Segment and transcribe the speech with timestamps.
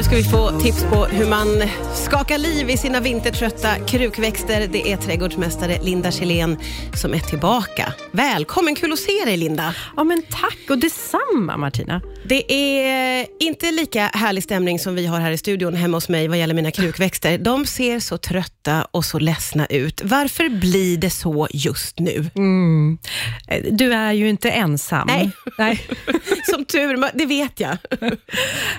[0.00, 1.46] nu ska vi få tips på hur man
[1.94, 4.68] skakar liv i sina vintertrötta krukväxter.
[4.72, 6.58] Det är trädgårdsmästare Linda Kjellén
[6.94, 7.92] som är tillbaka.
[8.10, 9.74] Välkommen, kul att se dig Linda.
[9.96, 12.02] Ja, men tack och detsamma Martina.
[12.22, 16.28] Det är inte lika härlig stämning som vi har här i studion hemma hos mig
[16.28, 17.38] vad gäller mina krukväxter.
[17.38, 20.02] De ser så trötta och så ledsna ut.
[20.04, 22.30] Varför blir det så just nu?
[22.34, 22.98] Mm.
[23.70, 25.06] Du är ju inte ensam.
[25.06, 25.86] Nej, Nej.
[26.54, 27.76] som tur det vet jag.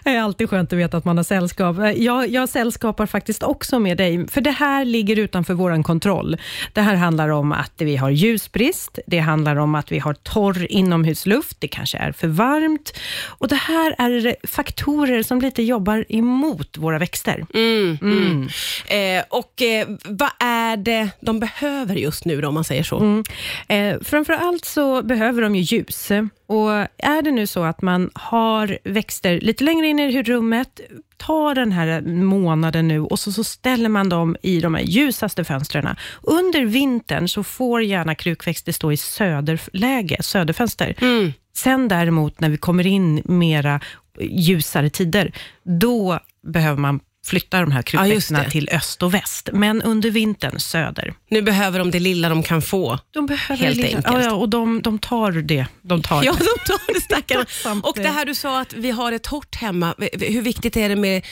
[0.03, 1.77] Det är alltid skönt att veta att man har sällskap.
[1.95, 6.37] Jag, jag sällskapar faktiskt också med dig, för det här ligger utanför vår kontroll.
[6.73, 10.71] Det här handlar om att vi har ljusbrist, det handlar om att vi har torr
[10.71, 12.93] inomhusluft, det kanske är för varmt
[13.31, 17.45] och det här är faktorer som lite jobbar emot våra växter.
[17.53, 18.49] Mm, mm.
[18.87, 22.99] Eh, och eh, vad är det de behöver just nu då, om man säger så?
[22.99, 23.23] Mm.
[23.67, 26.11] Eh, framför allt så behöver de ju ljus.
[26.47, 30.81] Och är det nu så att man har växter lite längre in i rummet,
[31.17, 35.43] ta den här månaden nu och så, så ställer man dem i de här ljusaste
[35.43, 35.95] fönstren.
[36.21, 40.95] Under vintern så får gärna krukväxter stå i söderläge, söderfönster.
[41.01, 41.33] Mm.
[41.53, 43.79] Sen däremot när vi kommer in mera
[44.19, 45.31] ljusare tider,
[45.63, 50.59] då behöver man flytta de här krukväxterna ja, till öst och väst, men under vintern
[50.59, 51.13] söder.
[51.29, 54.05] Nu behöver de det lilla de kan få, de behöver helt enkelt.
[54.09, 55.65] Ja, ja, och de, de tar det.
[55.81, 57.45] De tar ja, de tar det stackarna.
[57.83, 60.95] och det här du sa att vi har det torrt hemma, hur viktigt är det
[60.95, 61.25] med,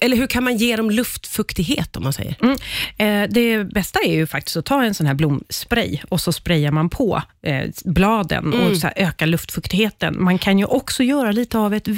[0.00, 2.36] eller hur kan man ge dem luftfuktighet om man säger?
[2.42, 2.56] Mm.
[2.98, 6.70] Eh, det bästa är ju faktiskt att ta en sån här blomspray och så sprayar
[6.70, 8.66] man på eh, bladen mm.
[8.66, 10.22] och så ökar luftfuktigheten.
[10.22, 11.88] Man kan ju också göra lite av ett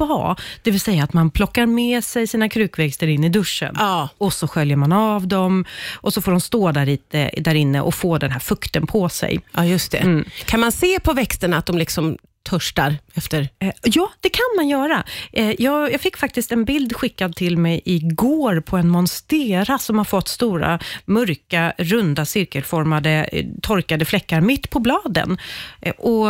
[0.00, 4.08] växtspa, det vill säga att man plockar med sig sina krukväxter in i duschen ja.
[4.18, 5.64] och så sköljer man av dem
[6.02, 9.08] och så får de stå där, lite, där inne och få den här fukten på
[9.08, 9.40] sig.
[9.54, 9.98] Ja, just det.
[9.98, 10.24] Mm.
[10.44, 13.48] Kan man se på växterna att de liksom törstar efter?
[13.58, 15.04] Eh, ja, det kan man göra.
[15.32, 19.98] Eh, jag, jag, fick faktiskt en bild skickad till mig igår på en monstera som
[19.98, 25.38] har fått stora, mörka, runda, cirkelformade, eh, torkade fläckar mitt på bladen.
[25.98, 26.26] Och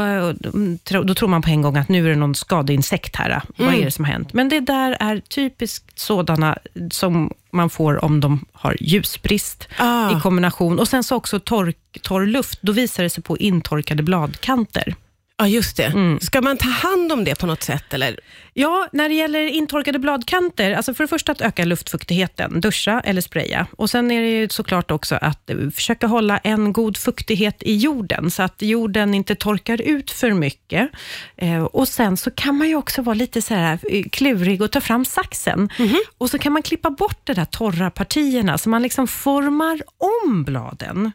[1.04, 3.31] Då tror man på en gång att nu är det någon skadeinsekt här.
[3.31, 3.43] Mm.
[3.56, 4.32] Vad är det som har hänt?
[4.32, 6.59] Men det där är typiskt sådana
[6.91, 10.19] som man får om de har ljusbrist ah.
[10.19, 10.78] i kombination.
[10.78, 11.72] Och Sen så också torr,
[12.03, 12.59] torr luft.
[12.62, 14.94] Då visar det sig på intorkade bladkanter.
[15.41, 15.84] Ja, just det.
[15.84, 16.21] Mm.
[16.21, 17.95] Ska man ta hand om det på något sätt?
[17.95, 18.21] Eller?
[18.55, 23.21] Ja, när det gäller intorkade bladkanter, alltså för det första att öka luftfuktigheten, duscha eller
[23.21, 23.67] spraya.
[23.77, 28.43] Och Sen är det såklart också att försöka hålla en god fuktighet i jorden, så
[28.43, 30.91] att jorden inte torkar ut för mycket.
[31.37, 34.71] Eh, och Sen så kan man ju också vara lite så här eh, klurig och
[34.71, 35.71] ta fram saxen.
[35.79, 36.00] Mm -hmm.
[36.19, 39.81] Och så kan man klippa bort de där torra partierna, så man liksom formar
[40.25, 41.12] om bladen.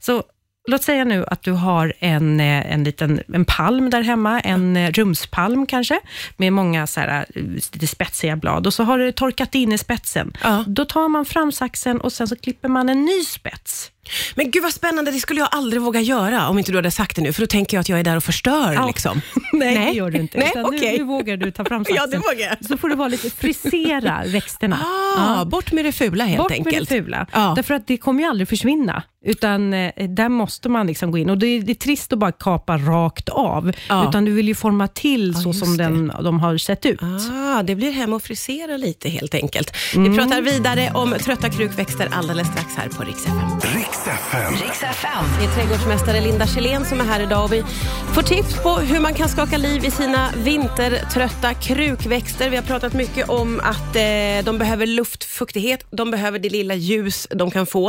[0.00, 0.22] Så
[0.68, 4.76] Låt säga nu att du har en, eh, en liten en palm där hemma, en
[4.76, 6.00] eh, rumspalm kanske,
[6.36, 9.78] med många så här, eh, lite spetsiga blad och så har du torkat in i
[9.78, 10.32] spetsen.
[10.42, 10.64] Ja.
[10.66, 13.92] Då tar man fram saxen och sen så klipper man en ny spets.
[14.34, 17.16] Men gud vad spännande, det skulle jag aldrig våga göra om inte du hade sagt
[17.16, 18.72] det nu, för då tänker jag att jag är där och förstör.
[18.72, 18.86] Ja.
[18.86, 19.20] Liksom.
[19.52, 20.38] Nej, Nej, det gör du inte.
[20.38, 20.92] Nej, okay.
[20.92, 21.96] nu, nu, vågar du ta fram saxen.
[22.00, 24.76] ja, det vågar Så får du vara lite frisera växterna.
[24.76, 25.44] Ah, ja.
[25.44, 26.64] Bort med det fula helt bort enkelt.
[26.64, 27.26] Bort med det fula.
[27.32, 27.52] Ja.
[27.56, 29.02] Därför att det kommer ju aldrig försvinna.
[29.24, 31.30] Utan eh, där måste man liksom gå in.
[31.30, 33.72] Och det är, det är trist att bara kapa rakt av.
[33.88, 34.08] Ja.
[34.08, 37.00] Utan du vill ju forma till så som den, de har sett ut.
[37.02, 39.76] Ah, det blir hem och frisera lite helt enkelt.
[39.94, 40.12] Mm.
[40.12, 43.74] Vi pratar vidare om trötta krukväxter alldeles strax här på Rix FM.
[43.74, 44.52] Rix FM.
[44.52, 45.24] Rix FM.
[45.38, 47.64] Det är trädgårdsmästare Linda Kjellén som är här idag och vi
[48.14, 52.50] får tips på hur man kan skaka liv i sina vintertrötta krukväxter.
[52.50, 57.26] Vi har pratat mycket om att eh, de behöver luftfuktighet, de behöver det lilla ljus
[57.30, 57.88] de kan få.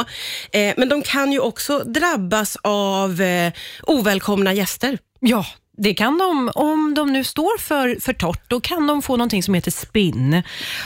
[0.52, 3.54] Eh, men de kan ju också drabbas av eh,
[3.84, 4.98] ovälkomna gäster.
[5.20, 5.46] Ja,
[5.82, 9.44] det kan de, om de nu står för, för torrt, då kan de få någonting
[9.44, 10.44] som heter spinn.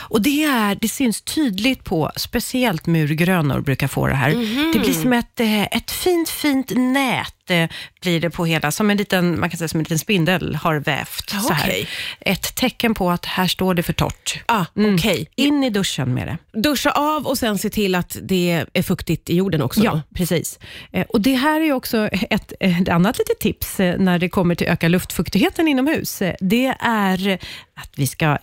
[0.08, 4.30] Och det, är, det syns tydligt på, speciellt murgrönor brukar få det här.
[4.30, 4.72] Mm -hmm.
[4.72, 7.68] Det blir som ett, eh, ett fint, fint nät eh,
[8.00, 10.76] blir det på hela, som en liten, man kan säga som en liten spindel har
[10.76, 11.34] vävt.
[11.34, 11.88] Ah, så här.
[12.20, 14.42] Ett tecken på att här står det för torrt.
[14.46, 14.94] Ah, mm.
[14.94, 15.26] okay.
[15.34, 16.60] In i duschen med det.
[16.60, 19.84] Duscha av och sen se till att det är fuktigt i jorden också.
[19.84, 20.00] Ja, då.
[20.14, 20.58] precis.
[20.92, 24.54] Eh, och Det här är också ett, ett annat litet tips eh, när det kommer
[24.54, 26.22] till att öka luftfuktigheten inomhus.
[26.22, 27.38] Eh, det är
[27.76, 28.38] att vi ska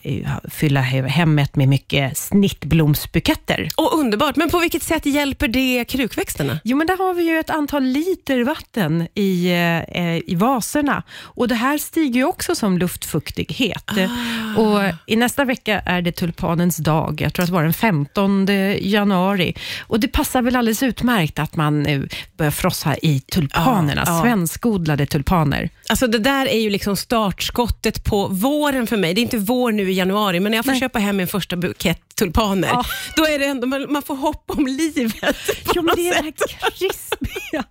[0.49, 3.69] fylla hemmet med mycket snittblomsbuketter.
[3.77, 6.59] Och underbart, men på vilket sätt hjälper det krukväxterna?
[6.63, 9.47] Jo, men där har vi ju ett antal liter vatten i,
[9.91, 13.91] eh, i vaserna och det här stiger ju också som luftfuktighet.
[13.91, 14.61] Ah.
[14.61, 18.47] Och I nästa vecka är det tulpanens dag, jag tror att det var den 15
[18.79, 22.07] januari och det passar väl alldeles utmärkt att man nu
[22.37, 24.21] börjar frossa i tulpanerna, ah, ah.
[24.21, 25.69] svenskodlade tulpaner.
[25.89, 29.71] Alltså det där är ju liksom startskottet på våren för mig det är inte vår
[29.71, 30.79] nu i januari, men när jag får Nej.
[30.79, 32.83] köpa hem min första bukett tulpaner, Ja.
[33.15, 35.35] då är det ändå, man, man får hopp om livet.
[35.75, 37.63] Ja, men det är det här krispiga,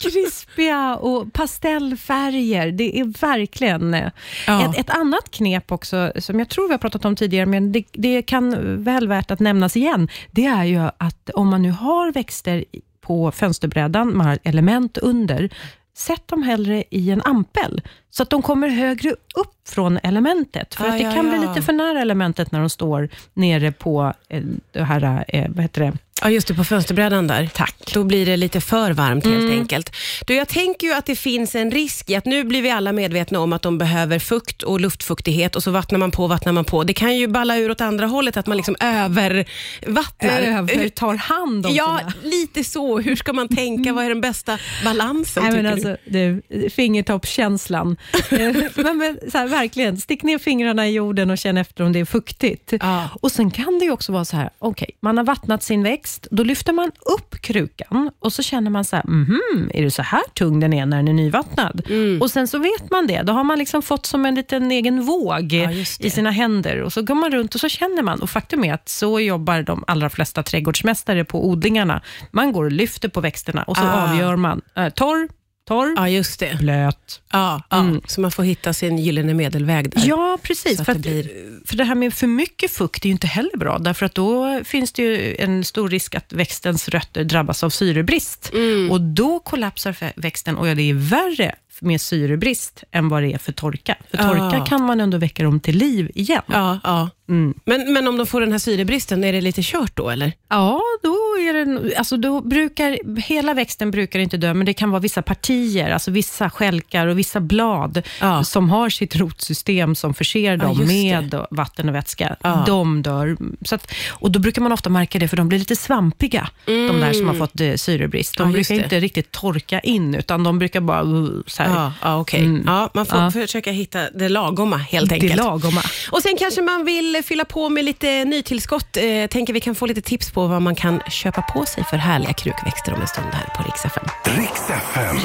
[0.00, 2.72] krispiga och pastellfärger.
[2.72, 3.94] Det är verkligen...
[3.94, 4.08] eh,
[4.46, 4.70] Ja.
[4.70, 7.84] Ett, ett annat knep också, som jag tror vi har pratat om tidigare, men det,
[7.92, 12.12] det kan väl värt att nämnas igen, det är ju att om man nu har
[12.12, 12.64] växter
[13.00, 15.50] på fönsterbrädan, man har element under,
[15.96, 20.74] sätt dem hellre i en ampel, så att de kommer högre upp från elementet.
[20.74, 21.48] För Ah, att det ja, kan bli ja.
[21.48, 24.42] lite för nära elementet när de står nere på eh,
[24.72, 25.92] det här, eh, vad heter det?
[26.22, 27.50] Ja, just det, på fönsterbrädan där.
[27.54, 27.90] Tack.
[27.94, 29.96] Då blir det lite för varmt helt enkelt.
[30.26, 32.92] Du, jag tänker ju att det finns en risk i att nu blir vi alla
[32.92, 36.64] medvetna om att de behöver fukt och luftfuktighet och så vattnar man på, vattnar man
[36.64, 36.84] på.
[36.84, 40.40] Det kan ju balla ur åt andra hållet, att man liksom övervattnar.
[40.40, 42.12] Över, tar hand om Ja, sina...
[42.30, 42.98] lite så.
[42.98, 43.92] Hur ska man tänka?
[43.92, 45.42] Vad är den bästa balansen?
[45.42, 47.96] Nej, men alltså, du, fingertoppskänslan.
[48.30, 51.92] Eh, men, men, så här, verkligen, stick ner fingrarna i jorden och känn efter om
[51.92, 52.72] det är fuktigt.
[52.80, 53.08] Ja.
[53.20, 56.26] Och Sen kan det ju också vara så här, okej, man har vattnat sin växt,
[56.30, 60.02] då lyfter man upp krukan och så känner man så här, mhm, är det så
[60.02, 61.82] här tung den är när den är nyvattnad?
[61.88, 62.22] Mm.
[62.22, 65.02] Och Sen så vet man det, då har man liksom fått som en liten egen
[65.02, 65.86] våg det.
[66.00, 68.22] i sina händer och så går man runt och så känner man.
[68.22, 72.02] Och Faktum är att så jobbar de allra flesta trädgårdsmästare på odlingarna.
[72.30, 74.10] Man går och lyfter på växterna och så Ah.
[74.10, 75.28] avgör man, eh, torr,
[75.70, 76.58] torr, Ja, just det.
[76.58, 77.20] blöt.
[77.32, 77.86] Ja, ja.
[78.06, 80.02] Så man får hitta sin gyllene medelväg där.
[80.06, 80.76] Ja, precis.
[80.76, 81.30] För, det att, blir-
[81.66, 84.60] för det här med för mycket fukt är ju inte heller bra, därför att då
[84.64, 88.50] finns det ju en stor risk att växtens rötter drabbas av syrebrist.
[88.54, 88.90] Mm.
[88.90, 93.38] Och då kollapsar växten och ja, det är värre med syrebrist än vad det är
[93.38, 93.96] för torka.
[94.10, 94.66] För torka Ah.
[94.66, 96.42] kan man ändå väcka dem till liv igen.
[96.46, 97.10] Ja, ja.
[97.28, 97.54] Mm.
[97.64, 100.32] Men, men om de får den här syrebristen, är det lite kört då eller?
[100.48, 101.16] Ja, då
[101.48, 105.22] är det, alltså då brukar, hela växten brukar inte dö, men det kan vara vissa
[105.22, 108.44] partier, alltså vissa skälkar och vissa blad Ja.
[108.44, 112.36] som har sitt rotsystem som förser dem just med vatten och vätska.
[112.42, 112.64] Ja.
[112.66, 113.36] De dör.
[113.64, 117.00] Så att, och Då brukar man ofta märka det, för de blir lite svampiga, de
[117.00, 118.36] där som har fått eh, syrebrist.
[118.36, 118.50] De Mm.
[118.52, 118.82] Ja, brukar det.
[118.82, 121.02] inte riktigt torka in, utan de brukar bara...
[121.02, 122.40] Uh, så här, Ja, ja okej.
[122.40, 122.62] Mm.
[122.66, 123.30] Ja, man får Ja.
[123.30, 125.36] försöka hitta det lagomma helt det enkelt.
[125.36, 125.82] lagomma.
[126.10, 128.96] Och Sen kanske man vill fylla på med lite nytillskott.
[128.96, 131.96] Eh, tänker vi kan få lite tips på vad man kan köpa på sig för
[131.96, 134.04] härliga krukväxter om en stund här på Rix FM.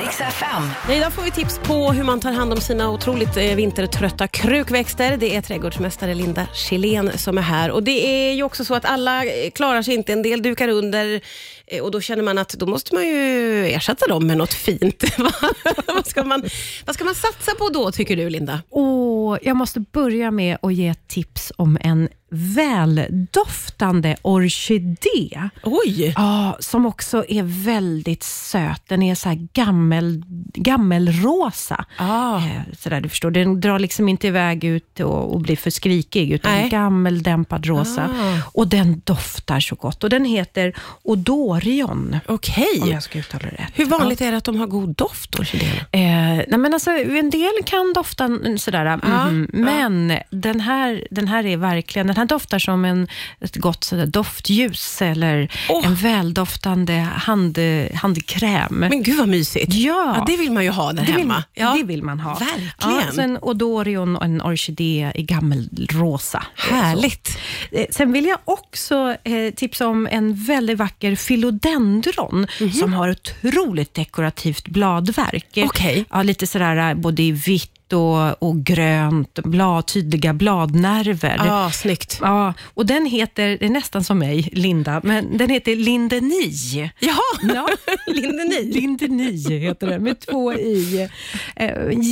[0.03, 0.95] Riks FM.
[0.97, 5.17] Idag får vi tips på hur man tar hand om sina otroligt eh, vintertrötta krukväxter.
[5.17, 7.71] Det är trädgårdsmästare Linda Kjellén som är här.
[7.71, 10.13] Och Det är ju också så att alla eh, klarar sig inte.
[10.13, 11.21] En del dukar under
[11.67, 15.03] eh, och då känner man att då måste man ju ersätta dem med något fint.
[15.87, 16.43] vad, ska man,
[16.85, 18.61] vad ska man satsa på då, tycker du Linda?
[18.69, 25.49] Och jag måste börja med att ge tips om en väldoftande orkidé.
[25.63, 26.13] Oj!
[26.15, 28.81] Ja, som också är väldigt söt.
[28.87, 30.23] Den är så här gammel,
[30.53, 31.85] gammelrosa.
[31.97, 32.37] Ah.
[32.37, 35.69] Eh, Så där, du förstår, den drar liksom inte iväg ut och, och blir för
[35.69, 36.69] skrikig, utan Nej.
[36.69, 38.03] gammeldämpad rosa.
[38.03, 38.37] Ah.
[38.53, 40.03] Och den doftar så gott.
[40.03, 40.73] Och Den heter
[41.03, 42.79] Odorion, Okej.
[42.81, 43.71] om jag ska uttala det rätt.
[43.73, 45.79] Hur vanligt är det att de har god doft, orkidéerna?
[45.91, 49.59] Eh, nej men alltså, en del kan dofta sådär, mhm, ja.
[49.59, 53.07] men den, här, den här är verkligen, den här doftar som en,
[53.41, 55.85] ett gott sådär, doftljus eller Åh.
[55.85, 57.59] en väldoftande hand,
[57.95, 58.75] handkräm.
[58.75, 59.73] Men gud vad mysigt.
[59.73, 60.13] Ja.
[60.17, 61.43] ja det vill man ju ha där det vill, hemma.
[61.53, 61.75] Ja.
[61.77, 62.33] det vill man ha.
[62.33, 62.71] Verkligen.
[62.81, 66.43] Ja, så en Odorion och en orkidé i gammelrosa.
[66.55, 67.37] Härligt.
[67.71, 72.47] Eh, Sen vill jag också eh, tipsa om en väldigt vacker philodendron
[72.79, 75.57] som har otroligt dekorativt bladverk.
[75.57, 76.05] Okej.
[76.11, 81.41] Ja, lite sådär eh, både i vitt och, och grönt, blad, tydliga bladnerver.
[81.45, 82.17] Ja, snyggt.
[82.21, 86.91] Ja, och den heter, det är nästan som mig, Linda, men den heter Lindeni.
[86.99, 87.67] Jaha, Ja.
[88.07, 88.71] Lindeni.
[88.73, 91.09] Lindeni heter den, med två i.
[91.55, 91.69] Eh,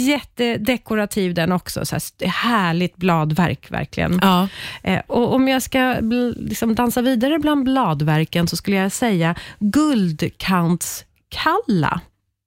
[0.08, 1.86] jättedekorativ den också.
[1.86, 4.20] Så här, härligt bladverk verkligen.
[4.22, 4.48] Ja.
[4.84, 5.96] Eh, och om jag ska
[6.38, 12.02] liksom dansa vidare bland bladverken så skulle jag säga guldkantskalla.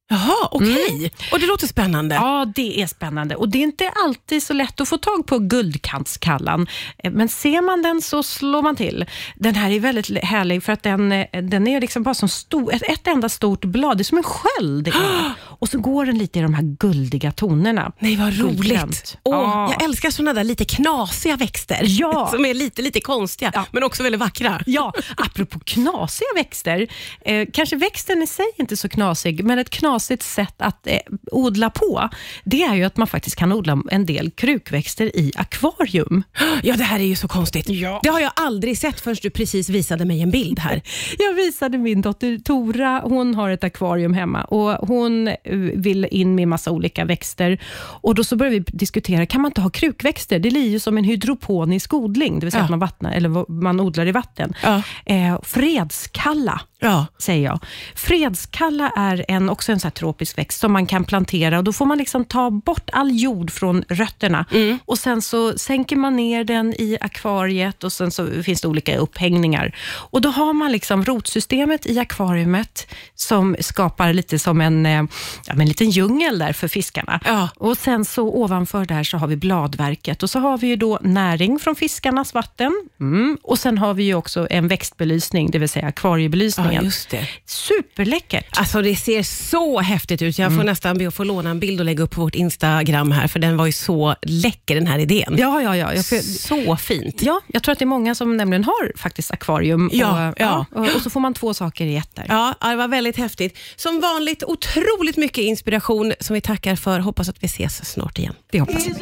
[0.09, 1.13] Jaha, okej.
[1.33, 2.15] Och det låter spännande.
[2.15, 3.37] Ja, det är spännande.
[3.37, 6.67] Och Det är inte alltid så lätt att få tag på guldkantskallan,
[7.05, 9.05] Eh, men ser man den så slår man till.
[9.37, 12.75] Den här är väldigt härlig för att den, eh, den är liksom bara som stor,
[12.75, 13.99] ett, ett enda stort blad.
[13.99, 14.93] Det är som en sköld.
[15.57, 15.63] är.
[15.63, 17.93] Och så går den lite i de här guldiga tonerna.
[17.99, 19.19] Nej, vad roligt.
[19.23, 19.73] Åh, Ja.
[19.73, 21.81] Jag älskar såna där lite knasiga växter.
[21.83, 22.29] Ja.
[22.33, 23.65] Som är lite, lite konstiga, Ja.
[23.73, 24.63] men också väldigt vackra.
[24.67, 26.87] Ja, apropå knasiga växter.
[27.21, 30.99] Eh, kanske växten i sig inte så knasig, men ett knasigt sätt att eh,
[31.33, 32.09] odla på,
[32.45, 36.23] det är ju att man faktiskt kan odla en del krukväxter i akvarium.
[36.63, 37.69] Ja, det här är ju så konstigt.
[37.69, 38.01] Ja.
[38.03, 40.83] Det har jag aldrig sett förrän du precis visade mig en bild här.
[41.19, 45.29] Jag visade min dotter Tora, hon har ett akvarium hemma och hon
[45.75, 47.59] vill in med massa olika växter.
[47.79, 50.39] Och Då så började vi diskutera, kan man inte ha krukväxter?
[50.39, 52.65] Det blir ju som en hydroponisk odling, det vill säga Ja.
[52.65, 54.53] att man, vattnar, eller man odlar i vatten.
[54.63, 54.83] Ja.
[55.07, 57.07] Eh, fredskalla Ja.
[57.19, 57.59] säger jag.
[57.95, 61.87] Fredskalla är en, också en så tropisk växt som man kan plantera och då får
[61.87, 64.45] man liksom ta bort all jord från rötterna
[64.85, 68.97] och sen så sänker man ner den i akvariet och sen så finns det olika
[68.97, 69.77] upphängningar.
[70.11, 75.03] Och Då har man liksom rotsystemet i akvariet som skapar lite som en, eh,
[75.47, 77.21] ja, men en liten djungel där för fiskarna.
[77.25, 77.49] Ja.
[77.57, 80.99] Och Sen så ovanför där så har vi bladverket och så har vi ju då
[81.03, 83.39] näring från fiskarnas vatten mm.
[83.43, 86.75] och sen har vi ju också en växtbelysning, det vill säga akvariebelysningen.
[86.75, 87.29] Ja, just det.
[87.45, 88.59] Superläckert.
[88.59, 90.39] Alltså det ser så häftigt ut.
[90.39, 93.13] Jag får nästan be att få låna en bild och lägga upp på vårt Instagram
[93.13, 95.35] här, för den var ju så läcker den här idén.
[95.39, 95.95] Ja, ja, ja.
[95.95, 97.23] Jag, Så fint.
[97.23, 99.91] ja, jag tror att det är många som nämligen har faktiskt akvarium.
[99.93, 100.67] Ja, och, ja.
[100.71, 102.27] och, och så får man två saker i ett där.
[102.29, 103.59] Ja, det var väldigt häftigt.
[103.77, 107.01] Som vanligt otroligt mycket mycket inspiration som vi tackar för.
[107.01, 108.35] Hoppas att vi ses snart igen.
[108.51, 108.95] Det hoppas vi.